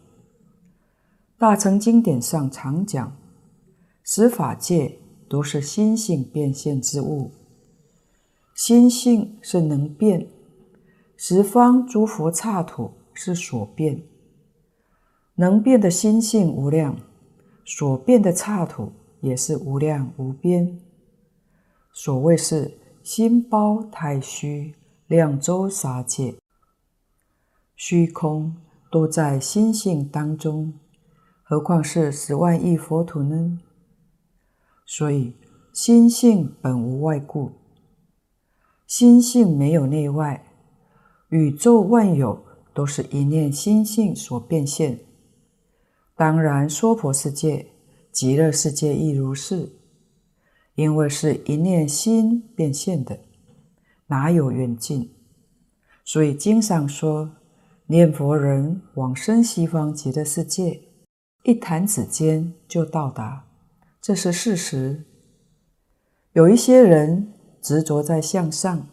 [1.39, 3.17] 大乘经典上常讲，
[4.05, 7.33] 十法界都是心性变现之物，
[8.55, 10.29] 心性是能变，
[11.17, 14.03] 十方诸佛刹土是所变。
[15.37, 16.97] 能变的心性无量，
[17.65, 20.79] 所变的刹土也是无量无边。
[21.93, 24.75] 所谓是心包太虚，
[25.07, 26.35] 量周沙界，
[27.75, 28.55] 虚空
[28.91, 30.75] 都在心性当中，
[31.43, 33.59] 何况是十万亿佛土呢？
[34.85, 35.35] 所以
[35.73, 37.53] 心性本无外故，
[38.93, 40.45] 心性没有内外，
[41.31, 44.99] 宇宙万有都是一念心性所变现。
[46.15, 47.69] 当然，娑婆世界、
[48.11, 49.67] 极乐世界亦如是，
[50.75, 53.19] 因为是一念心变现的，
[54.09, 55.11] 哪有远近？
[56.05, 57.31] 所以经上说，
[57.87, 60.83] 念佛人往生西方极乐世界，
[61.45, 63.47] 一弹指间就到达，
[64.03, 65.07] 这是事实。
[66.35, 68.89] 有一些人执着在向上，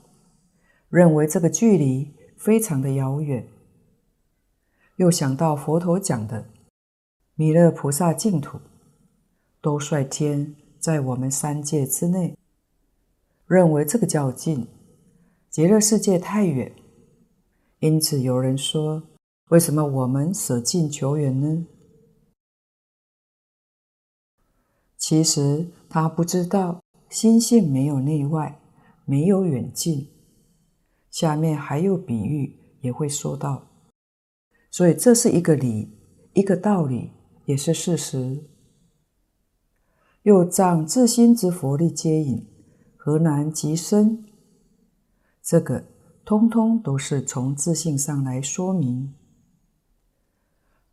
[0.90, 3.46] 认为这个距离非常的遥远，
[4.98, 6.46] 又想到佛陀讲的。
[7.34, 8.60] 弥勒菩萨净土
[9.60, 12.38] 都率天在我们三界之内，
[13.48, 14.68] 认为这个较近，
[15.50, 16.72] 极乐世界太远，
[17.80, 19.04] 因此有人说：
[19.50, 21.66] 为什么我们舍近求远呢？
[24.98, 28.60] 其实他不知道心性没有内外，
[29.06, 30.08] 没有远近。
[31.10, 33.67] 下面还有比喻也会说到，
[34.71, 35.90] 所以这是一个理，
[36.34, 37.12] 一个道理。
[37.46, 38.44] 也是事实。
[40.21, 42.46] 又仗自心之佛力接引，
[42.96, 44.23] 何难即生？
[45.42, 45.84] 这个
[46.23, 49.15] 通通都是从自性上来说明。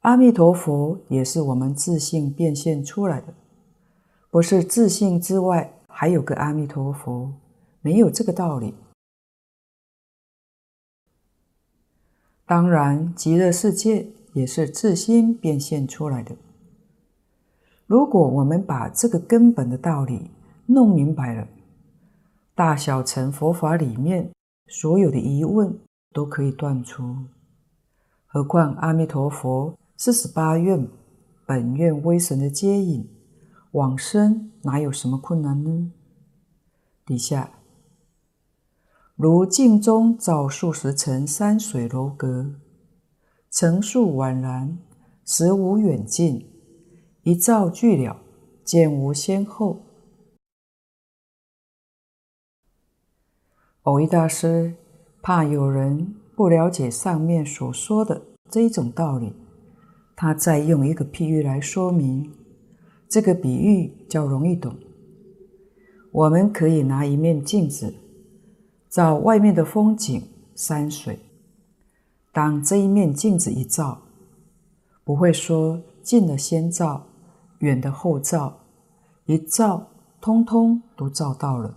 [0.01, 3.35] 阿弥陀佛也是我们自性变现出来的，
[4.31, 7.33] 不是自性之外还有个阿弥陀佛，
[7.81, 8.75] 没有这个道理。
[12.45, 16.37] 当然，极乐世界也是自心变现出来的。
[17.87, 20.31] 如果我们把这个根本的道理
[20.67, 21.49] 弄明白了，
[22.55, 24.31] 大小乘佛法里面
[24.67, 25.79] 所有的疑问
[26.13, 27.17] 都可以断除。
[28.27, 30.87] 何况阿弥陀佛四十八愿
[31.47, 33.09] 本愿威神的接引
[33.77, 35.93] 往生，哪有什么困难呢？
[37.05, 37.59] 底下
[39.15, 42.55] 如镜中照数十层山水楼阁，
[43.51, 44.79] 层数宛然，
[45.27, 46.51] 实无远近。
[47.23, 48.23] 一照俱了，
[48.65, 49.83] 见无先后。
[53.83, 54.75] 偶一大师
[55.21, 59.35] 怕有人不了解上面所说的这一种道理，
[60.17, 62.33] 他再用一个譬喻来说明。
[63.09, 64.75] 这个比喻较容易懂。
[66.13, 67.95] 我们可以拿一面镜子，
[68.89, 70.23] 照外面的风景、
[70.55, 71.19] 山水。
[72.33, 74.03] 当这一面镜子一照，
[75.05, 77.07] 不会说近的先照。
[77.61, 78.67] 远的后照，
[79.25, 79.89] 一照，
[80.21, 81.75] 通通都照到了。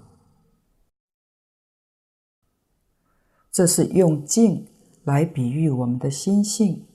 [3.49, 4.67] 这是用镜
[5.05, 6.85] 来比喻我们的心性，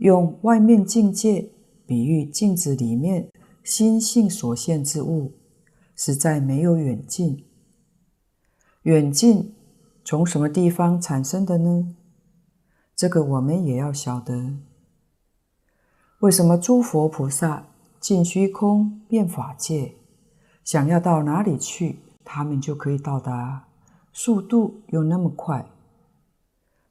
[0.00, 1.50] 用外面境界
[1.86, 3.30] 比喻镜子里面
[3.70, 5.34] 心性所现之物，
[5.94, 7.46] 实在没有远近。
[8.82, 9.54] 远近
[10.04, 11.94] 从什么地方产生的呢？
[12.96, 14.56] 这个我们也要晓得。
[16.18, 17.68] 为什么诸佛菩萨？
[18.00, 19.94] 尽虚空变法界，
[20.64, 23.68] 想要到哪里去，他们就可以到达，
[24.12, 25.70] 速度又那么快。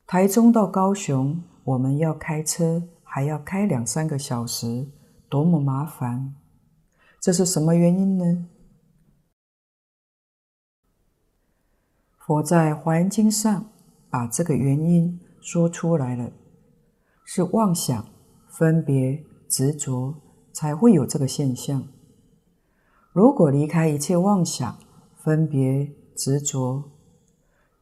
[0.08, 4.88] 台中到高雄，我们要开车，还要开两三个小时，
[5.28, 6.36] 多么麻烦！
[7.22, 8.48] 这是什么原因呢？
[12.18, 13.70] 佛在《华严经》上
[14.10, 16.32] 把这个原因说出来了，
[17.26, 18.06] 是妄想、
[18.50, 20.16] 分别、执着。
[20.52, 21.88] 才会有这个现象。
[23.14, 24.78] 如果离开一切妄想、
[25.16, 26.84] 分别、执着，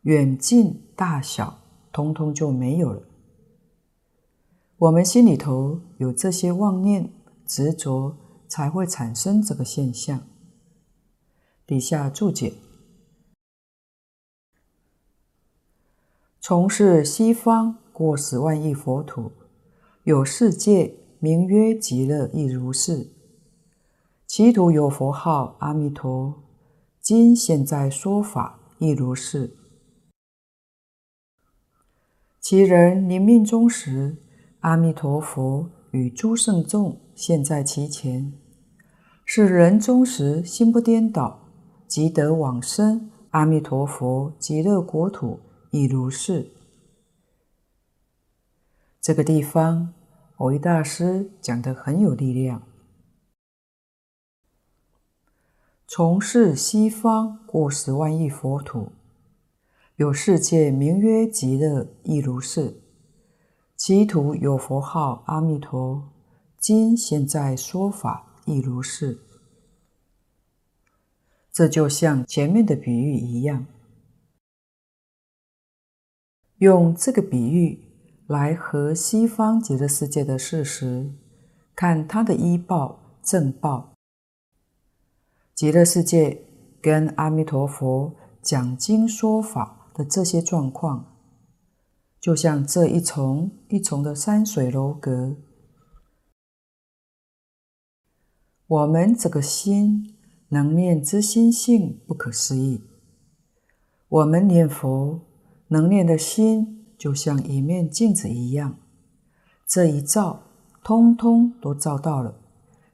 [0.01, 1.57] 远近大小，
[1.91, 3.01] 通通就没有了。
[4.77, 7.11] 我们心里头有这些妄念、
[7.47, 8.15] 执着，
[8.47, 10.27] 才会产生这个现象。
[11.65, 12.53] 底下注解：
[16.39, 19.31] 从事西方过十万亿佛土，
[20.03, 21.07] 有世界。
[21.19, 23.11] 名曰极乐，亦如是。
[24.27, 26.43] 其土有佛号阿弥陀，
[27.01, 29.57] 今现在说法亦如是。
[32.39, 34.17] 其人临命终时，
[34.59, 38.31] 阿弥陀佛与诸圣众现在其前。
[39.25, 41.49] 是人终时心不颠倒，
[41.87, 45.39] 即得往生阿弥陀佛极乐国土，
[45.71, 46.51] 亦如是。
[49.01, 49.95] 这个地方，
[50.37, 52.61] 蕅益大师讲得很有力量。
[55.87, 58.91] 从是西方过十万亿佛土，
[59.95, 62.79] 有世界名曰极乐，亦如是。
[63.75, 66.09] 其土有佛号阿弥陀，
[66.67, 69.19] 今现在说法亦如是。
[71.49, 73.65] 这就像前面的比喻一样，
[76.57, 77.79] 用这个比喻
[78.27, 81.13] 来和西方极乐世界的事实，
[81.73, 83.93] 看它的依报正报。
[85.55, 86.43] 极乐世界
[86.81, 91.15] 跟阿弥陀佛讲经说法的这些状况，
[92.19, 95.37] 就像这一重一重的山水楼阁。
[98.67, 100.13] 我们这个心
[100.49, 102.81] 能念之心性不可思议。
[104.09, 105.21] 我们念佛
[105.69, 108.75] 能念的心，就像一面镜子一样，
[109.65, 110.41] 这一照，
[110.83, 112.35] 通通都照到了，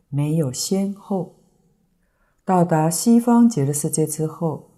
[0.09, 1.33] 没有先后。
[2.45, 4.69] 到达西方极乐世界之后，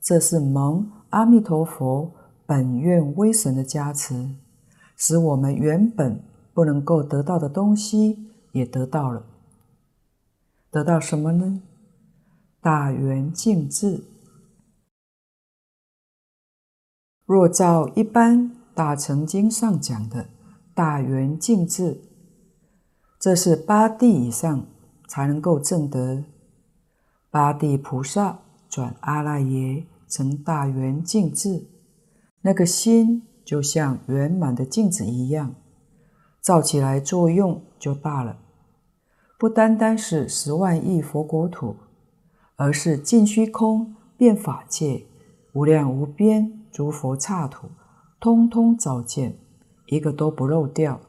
[0.00, 2.10] 这是蒙阿弥陀佛
[2.46, 4.30] 本愿威神的加持，
[4.96, 6.22] 使我们原本
[6.54, 9.26] 不能够得到的东西也得到了。
[10.70, 11.62] 得到什么呢？
[12.60, 14.04] 大圆净智。
[17.24, 20.28] 若照一般大乘经上讲的
[20.74, 22.00] 大圆净智，
[23.18, 24.66] 这是八地以上
[25.08, 26.24] 才能够证得。
[27.30, 28.38] 八地菩萨
[28.68, 31.66] 转阿赖耶成大圆净智，
[32.42, 35.54] 那个心就像圆满的镜子一样，
[36.42, 38.38] 照起来作用就大了。
[39.38, 41.76] 不单单是十万亿佛国土，
[42.56, 45.06] 而是尽虚空遍法界
[45.54, 47.68] 无量无边诸佛刹土，
[48.20, 49.38] 通通照见，
[49.86, 51.00] 一个都不漏掉。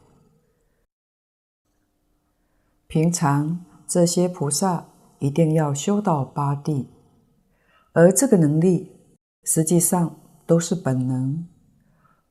[2.88, 4.86] 平常这些菩萨。
[5.22, 6.88] 一定要修到八地，
[7.92, 8.94] 而这个能力
[9.44, 10.16] 实际上
[10.46, 11.46] 都是本能，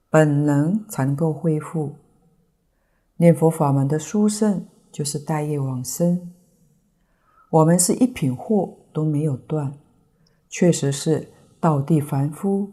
[0.09, 1.97] 本能才能够恢复。
[3.19, 4.67] 念佛法门的殊胜
[4.99, 6.33] 就是带业往生。
[7.51, 9.79] 我们是一品货都没有断，
[10.49, 11.29] 确实是
[11.61, 12.73] 道地凡夫。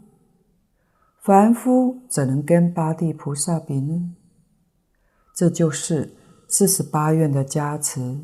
[1.22, 4.16] 凡夫怎能跟八地菩萨比呢？
[5.36, 6.16] 这就是
[6.48, 8.18] 四十八愿的加持。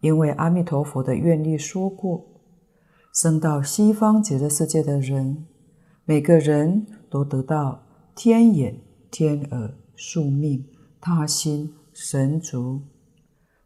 [0.00, 2.24] 因为阿弥陀佛的愿力说过，
[3.12, 5.44] 生到西方极乐世界的人，
[6.06, 7.82] 每个人都得到
[8.14, 8.80] 天眼、
[9.10, 10.66] 天耳、宿命、
[10.98, 12.82] 他心、神足、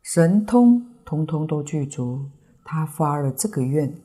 [0.03, 2.31] 神通，通通都具足。
[2.65, 4.01] 他发了这个愿。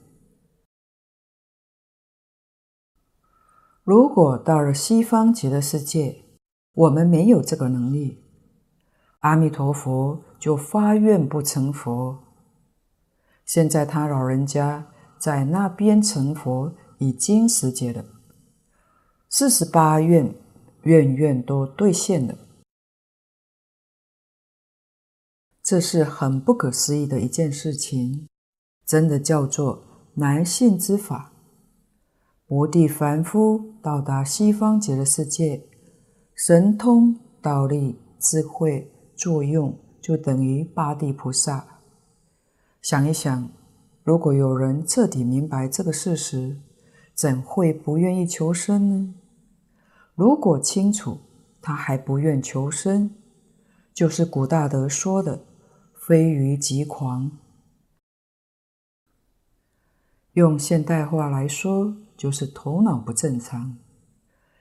[3.84, 6.24] 如果到了西方极乐世界，
[6.74, 8.24] 我们没有这个能力，
[9.20, 12.24] 阿弥陀佛就发愿不成佛。
[13.46, 14.88] 现在他老人家
[15.20, 18.04] 在那边成佛已经十劫了，
[19.30, 20.34] 四十八愿
[20.82, 22.36] 愿愿都兑现了，
[25.66, 28.28] 这是很不可思议的一件事情，
[28.86, 29.82] 真的叫做
[30.14, 31.34] 难信之法。
[32.46, 35.66] 摩地凡夫到达西方极乐世界，
[36.36, 41.82] 神通、道力、智慧、作用，就等于八地菩萨。
[42.84, 43.50] 想一想，
[44.04, 46.58] 如果有人彻底明白这个事实，
[47.16, 49.16] 怎会不愿意求生呢？
[50.14, 51.18] 如果清楚，
[51.60, 53.10] 他还不愿求生，
[53.92, 55.44] 就是古大德说的
[56.08, 57.32] “非愚即狂”。
[60.34, 63.76] 用现代话来说，就是头脑不正常。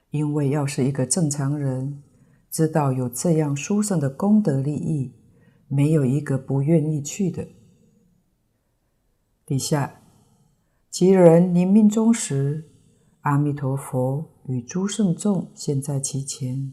[0.09, 2.03] 因为要是一个正常人，
[2.51, 5.13] 知道有这样殊胜的功德利益，
[5.69, 7.47] 没有一个不愿意去的。
[9.45, 10.01] 底下，
[10.91, 12.71] 其人临命终时，
[13.21, 16.73] 阿弥陀佛与诸圣众现在其前。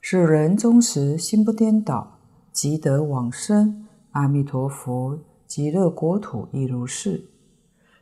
[0.00, 2.18] 是人终时心不颠倒，
[2.50, 7.28] 即得往生阿弥陀佛极乐国土，亦如是。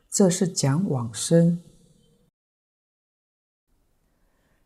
[0.09, 1.61] 这是讲往生。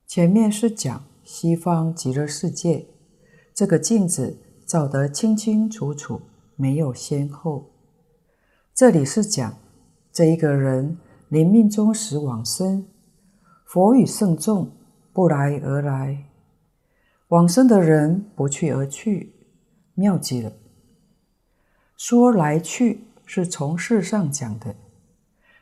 [0.08, 2.88] 前面是讲西方极乐世界，
[3.54, 6.22] 这个镜子照得清清楚楚，
[6.56, 7.72] 没有先后。
[8.74, 9.58] 这里是讲
[10.14, 12.88] 这一个人临命终时往生，
[13.66, 14.72] 佛与圣众
[15.12, 16.30] 不来而来，
[17.28, 19.34] 往生的人不去而去，
[19.96, 20.54] 妙极了。
[22.06, 24.76] 说来去是从事上讲的，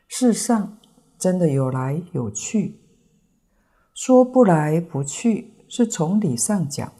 [0.08, 0.76] 世上
[1.16, 2.80] 真的有来有去；
[3.94, 6.92] 说不来不去是从理上讲，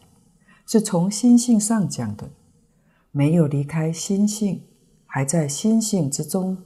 [0.64, 2.30] 是从心性上讲的，
[3.10, 4.62] 没有离开心性，
[5.06, 6.62] 还在心性之中。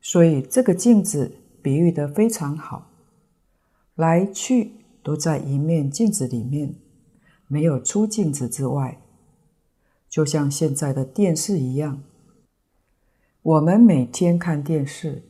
[0.00, 2.92] 所以这个镜子比喻得非常好，
[3.96, 4.70] 来去
[5.02, 6.76] 都在一面镜子里面。
[7.46, 9.00] 没有出镜子之外，
[10.08, 12.02] 就像现在的电视一样。
[13.42, 15.22] 我们每天看电视，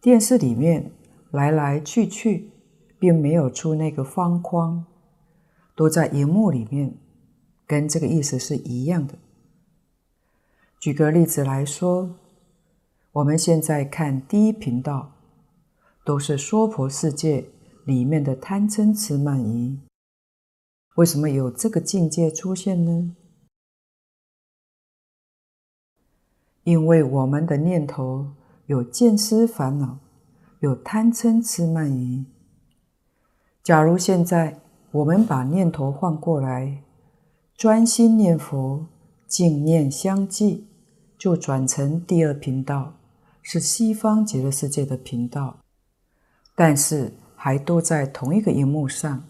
[0.00, 0.90] 电视里面
[1.30, 2.50] 来来去去，
[2.98, 4.84] 并没有出那个方框，
[5.76, 6.96] 都在荧幕里面，
[7.66, 9.14] 跟这个意思是一样的。
[10.80, 12.16] 举个例子来说，
[13.12, 15.12] 我们现在看第一频道，
[16.04, 17.44] 都是娑婆世界
[17.84, 19.78] 里面的贪嗔痴慢疑。
[20.98, 23.14] 为什么有这个境界出现呢？
[26.64, 28.32] 因为我们的念头
[28.66, 30.00] 有见思烦恼，
[30.58, 32.26] 有贪嗔痴慢疑。
[33.62, 36.82] 假如现在我们把念头换过来，
[37.54, 38.84] 专心念佛，
[39.28, 40.66] 净念相继，
[41.16, 42.94] 就转成第二频道，
[43.40, 45.60] 是西方极乐世界的频道，
[46.56, 49.22] 但是还都在同一个荧幕上。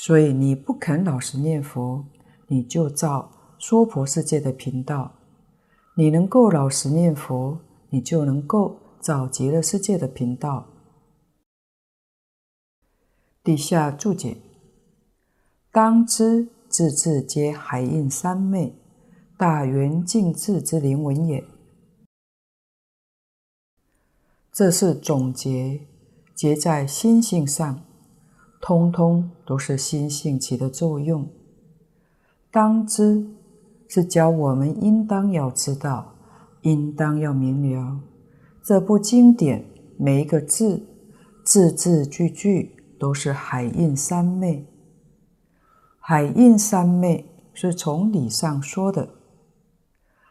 [0.00, 2.06] 所以你不肯老实念佛，
[2.46, 5.10] 你就照娑婆世界的频道；
[5.96, 7.58] 你能够老实念佛，
[7.90, 10.68] 你就能够找极乐世界的频道。
[13.42, 14.36] 底下注解：
[15.72, 18.78] 当知字字皆海印三昧，
[19.36, 21.44] 大圆净智之灵文也。
[24.52, 25.88] 这是总结，
[26.36, 27.87] 结在心性上。
[28.60, 31.28] 通通都是心性起的作用。
[32.50, 33.26] 当知
[33.86, 36.14] 是教我们应当要知道，
[36.62, 38.00] 应当要明了。
[38.62, 39.64] 这部经典
[39.96, 40.86] 每一个字，
[41.44, 44.66] 字字句句都是海印三昧。
[46.00, 49.08] 海印三昧是从理上说的，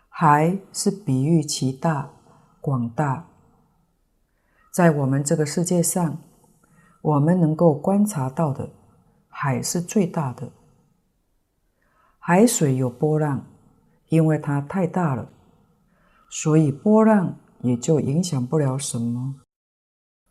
[0.10, 2.12] 海是比喻其大
[2.60, 3.28] 广大，
[4.72, 6.20] 在我们这个世界上。
[7.02, 8.70] 我们能够观察到的
[9.28, 10.52] 海是最大的。
[12.20, 13.46] 海水有波浪，
[14.10, 15.30] 因为它太大了，
[16.30, 19.36] 所以波浪也就影响不了什么。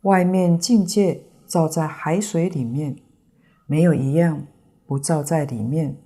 [0.01, 2.97] 外面境界照在海水里面，
[3.65, 4.45] 没有一样
[4.85, 5.97] 不照在里面。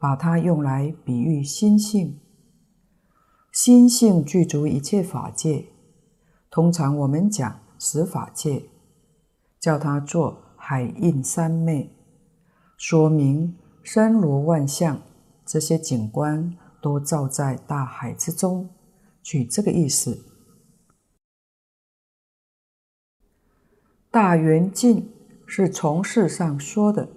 [0.00, 2.20] 把它用来比喻心性，
[3.50, 5.64] 心性具足一切法界。
[6.50, 8.64] 通常我们讲十法界。
[9.64, 11.90] 叫它做海印三昧，
[12.76, 15.00] 说明山罗万象
[15.46, 18.68] 这些景观都照在大海之中，
[19.22, 20.22] 取这个意思。
[24.10, 25.08] 大圆镜
[25.46, 27.08] 是从事上说的，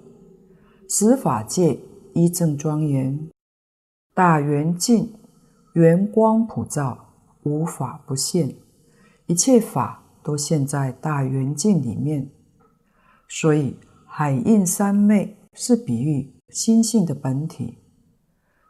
[0.88, 1.78] 十法界
[2.14, 3.30] 一正庄严，
[4.14, 5.14] 大圆镜
[5.74, 8.56] 圆光普照，无法不现，
[9.26, 12.32] 一切法都现在大圆镜里面。
[13.30, 13.76] 所以，
[14.06, 17.78] 海印三昧是比喻心性的本体，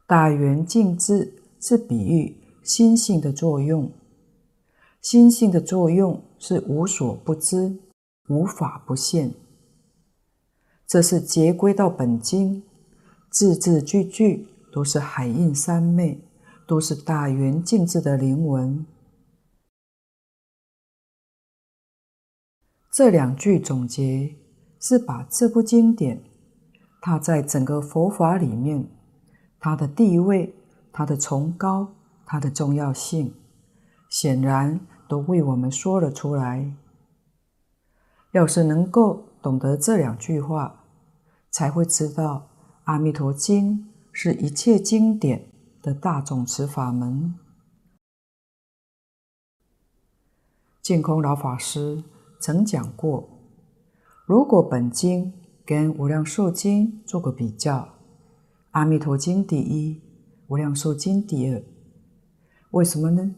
[0.08, 3.92] 大圆净智是比喻心性的作用。
[5.00, 7.78] 心性的作用是无所不知，
[8.30, 9.32] 无法不现。
[10.88, 12.64] 这是结归到本经，
[13.30, 16.20] 字字句句都是海印三昧，
[16.66, 18.86] 都是大圆净智的灵文。
[22.92, 24.36] 这两句总结。
[24.80, 26.24] 是把这部经典，
[27.02, 28.88] 它在整个佛法里面，
[29.60, 30.56] 它的地位、
[30.92, 33.34] 它的崇高、它的重要性，
[34.10, 36.74] 显然都为我们说了出来。
[38.34, 40.84] 要是能够懂得这两句话，
[41.50, 42.50] 才会知道
[42.84, 43.80] 《阿弥陀经》
[44.12, 45.50] 是一切经典
[45.82, 47.34] 的大总持法门。
[50.82, 52.04] 净空老法师
[52.40, 53.37] 曾讲过。
[54.28, 55.32] 如果本经
[55.66, 57.78] 跟《无量寿经》做个比较，
[58.72, 59.94] 《阿弥陀经》第一，
[60.48, 61.64] 《无量寿经》第二，
[62.72, 63.36] 为什么呢？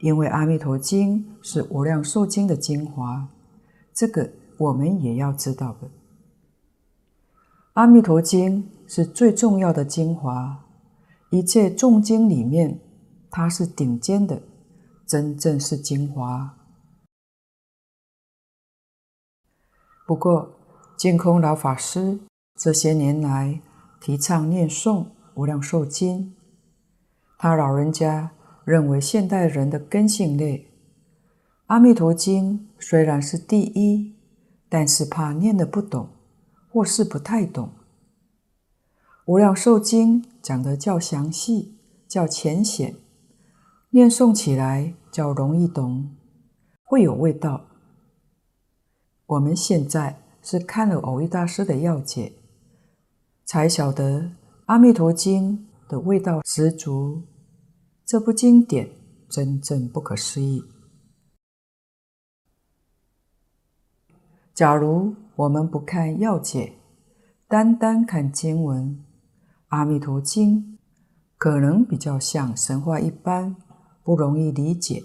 [0.00, 3.26] 因为《阿弥陀经》是《无量寿经》的精华，
[3.94, 5.86] 这个我们也要知道的。
[7.72, 10.62] 《阿弥陀经》是最重要的精华，
[11.30, 12.78] 一切众经里面，
[13.30, 14.42] 它是顶尖的，
[15.06, 16.54] 真正是精华。
[20.06, 20.50] 不过，
[20.98, 22.20] 净空老法师
[22.60, 23.62] 这些年来
[24.00, 26.18] 提倡念诵《无量寿经》，
[27.38, 28.32] 他老人家
[28.66, 30.58] 认为现代人的根性劣，
[31.68, 34.14] 《阿弥陀经》虽然是第一，
[34.68, 36.10] 但是怕念的不懂，
[36.70, 37.68] 或是不太懂。
[39.24, 42.94] 《无量寿经》讲的较详细、较浅显，
[43.88, 46.14] 念诵起来较容易懂，
[46.84, 47.64] 会有味道。
[49.26, 52.32] 我们现在是看了蕅益大师的要解，
[53.46, 54.20] 才晓得
[54.66, 57.22] 《阿弥陀经》的味道十足。
[58.04, 58.90] 这部经典
[59.30, 60.62] 真正不可思议。
[64.52, 66.74] 假如我们不看要解，
[67.48, 68.90] 单单看经文，
[69.68, 70.58] 《阿弥陀经》
[71.38, 73.56] 可能比较像神话一般，
[74.02, 75.02] 不容易理解。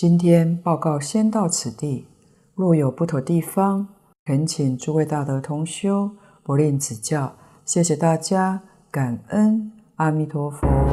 [0.00, 2.06] 今天报告先到此地，
[2.54, 3.86] 若有不妥地方，
[4.24, 7.36] 恳请诸位大德同修不吝指教。
[7.66, 10.89] 谢谢大家，感恩阿弥陀佛。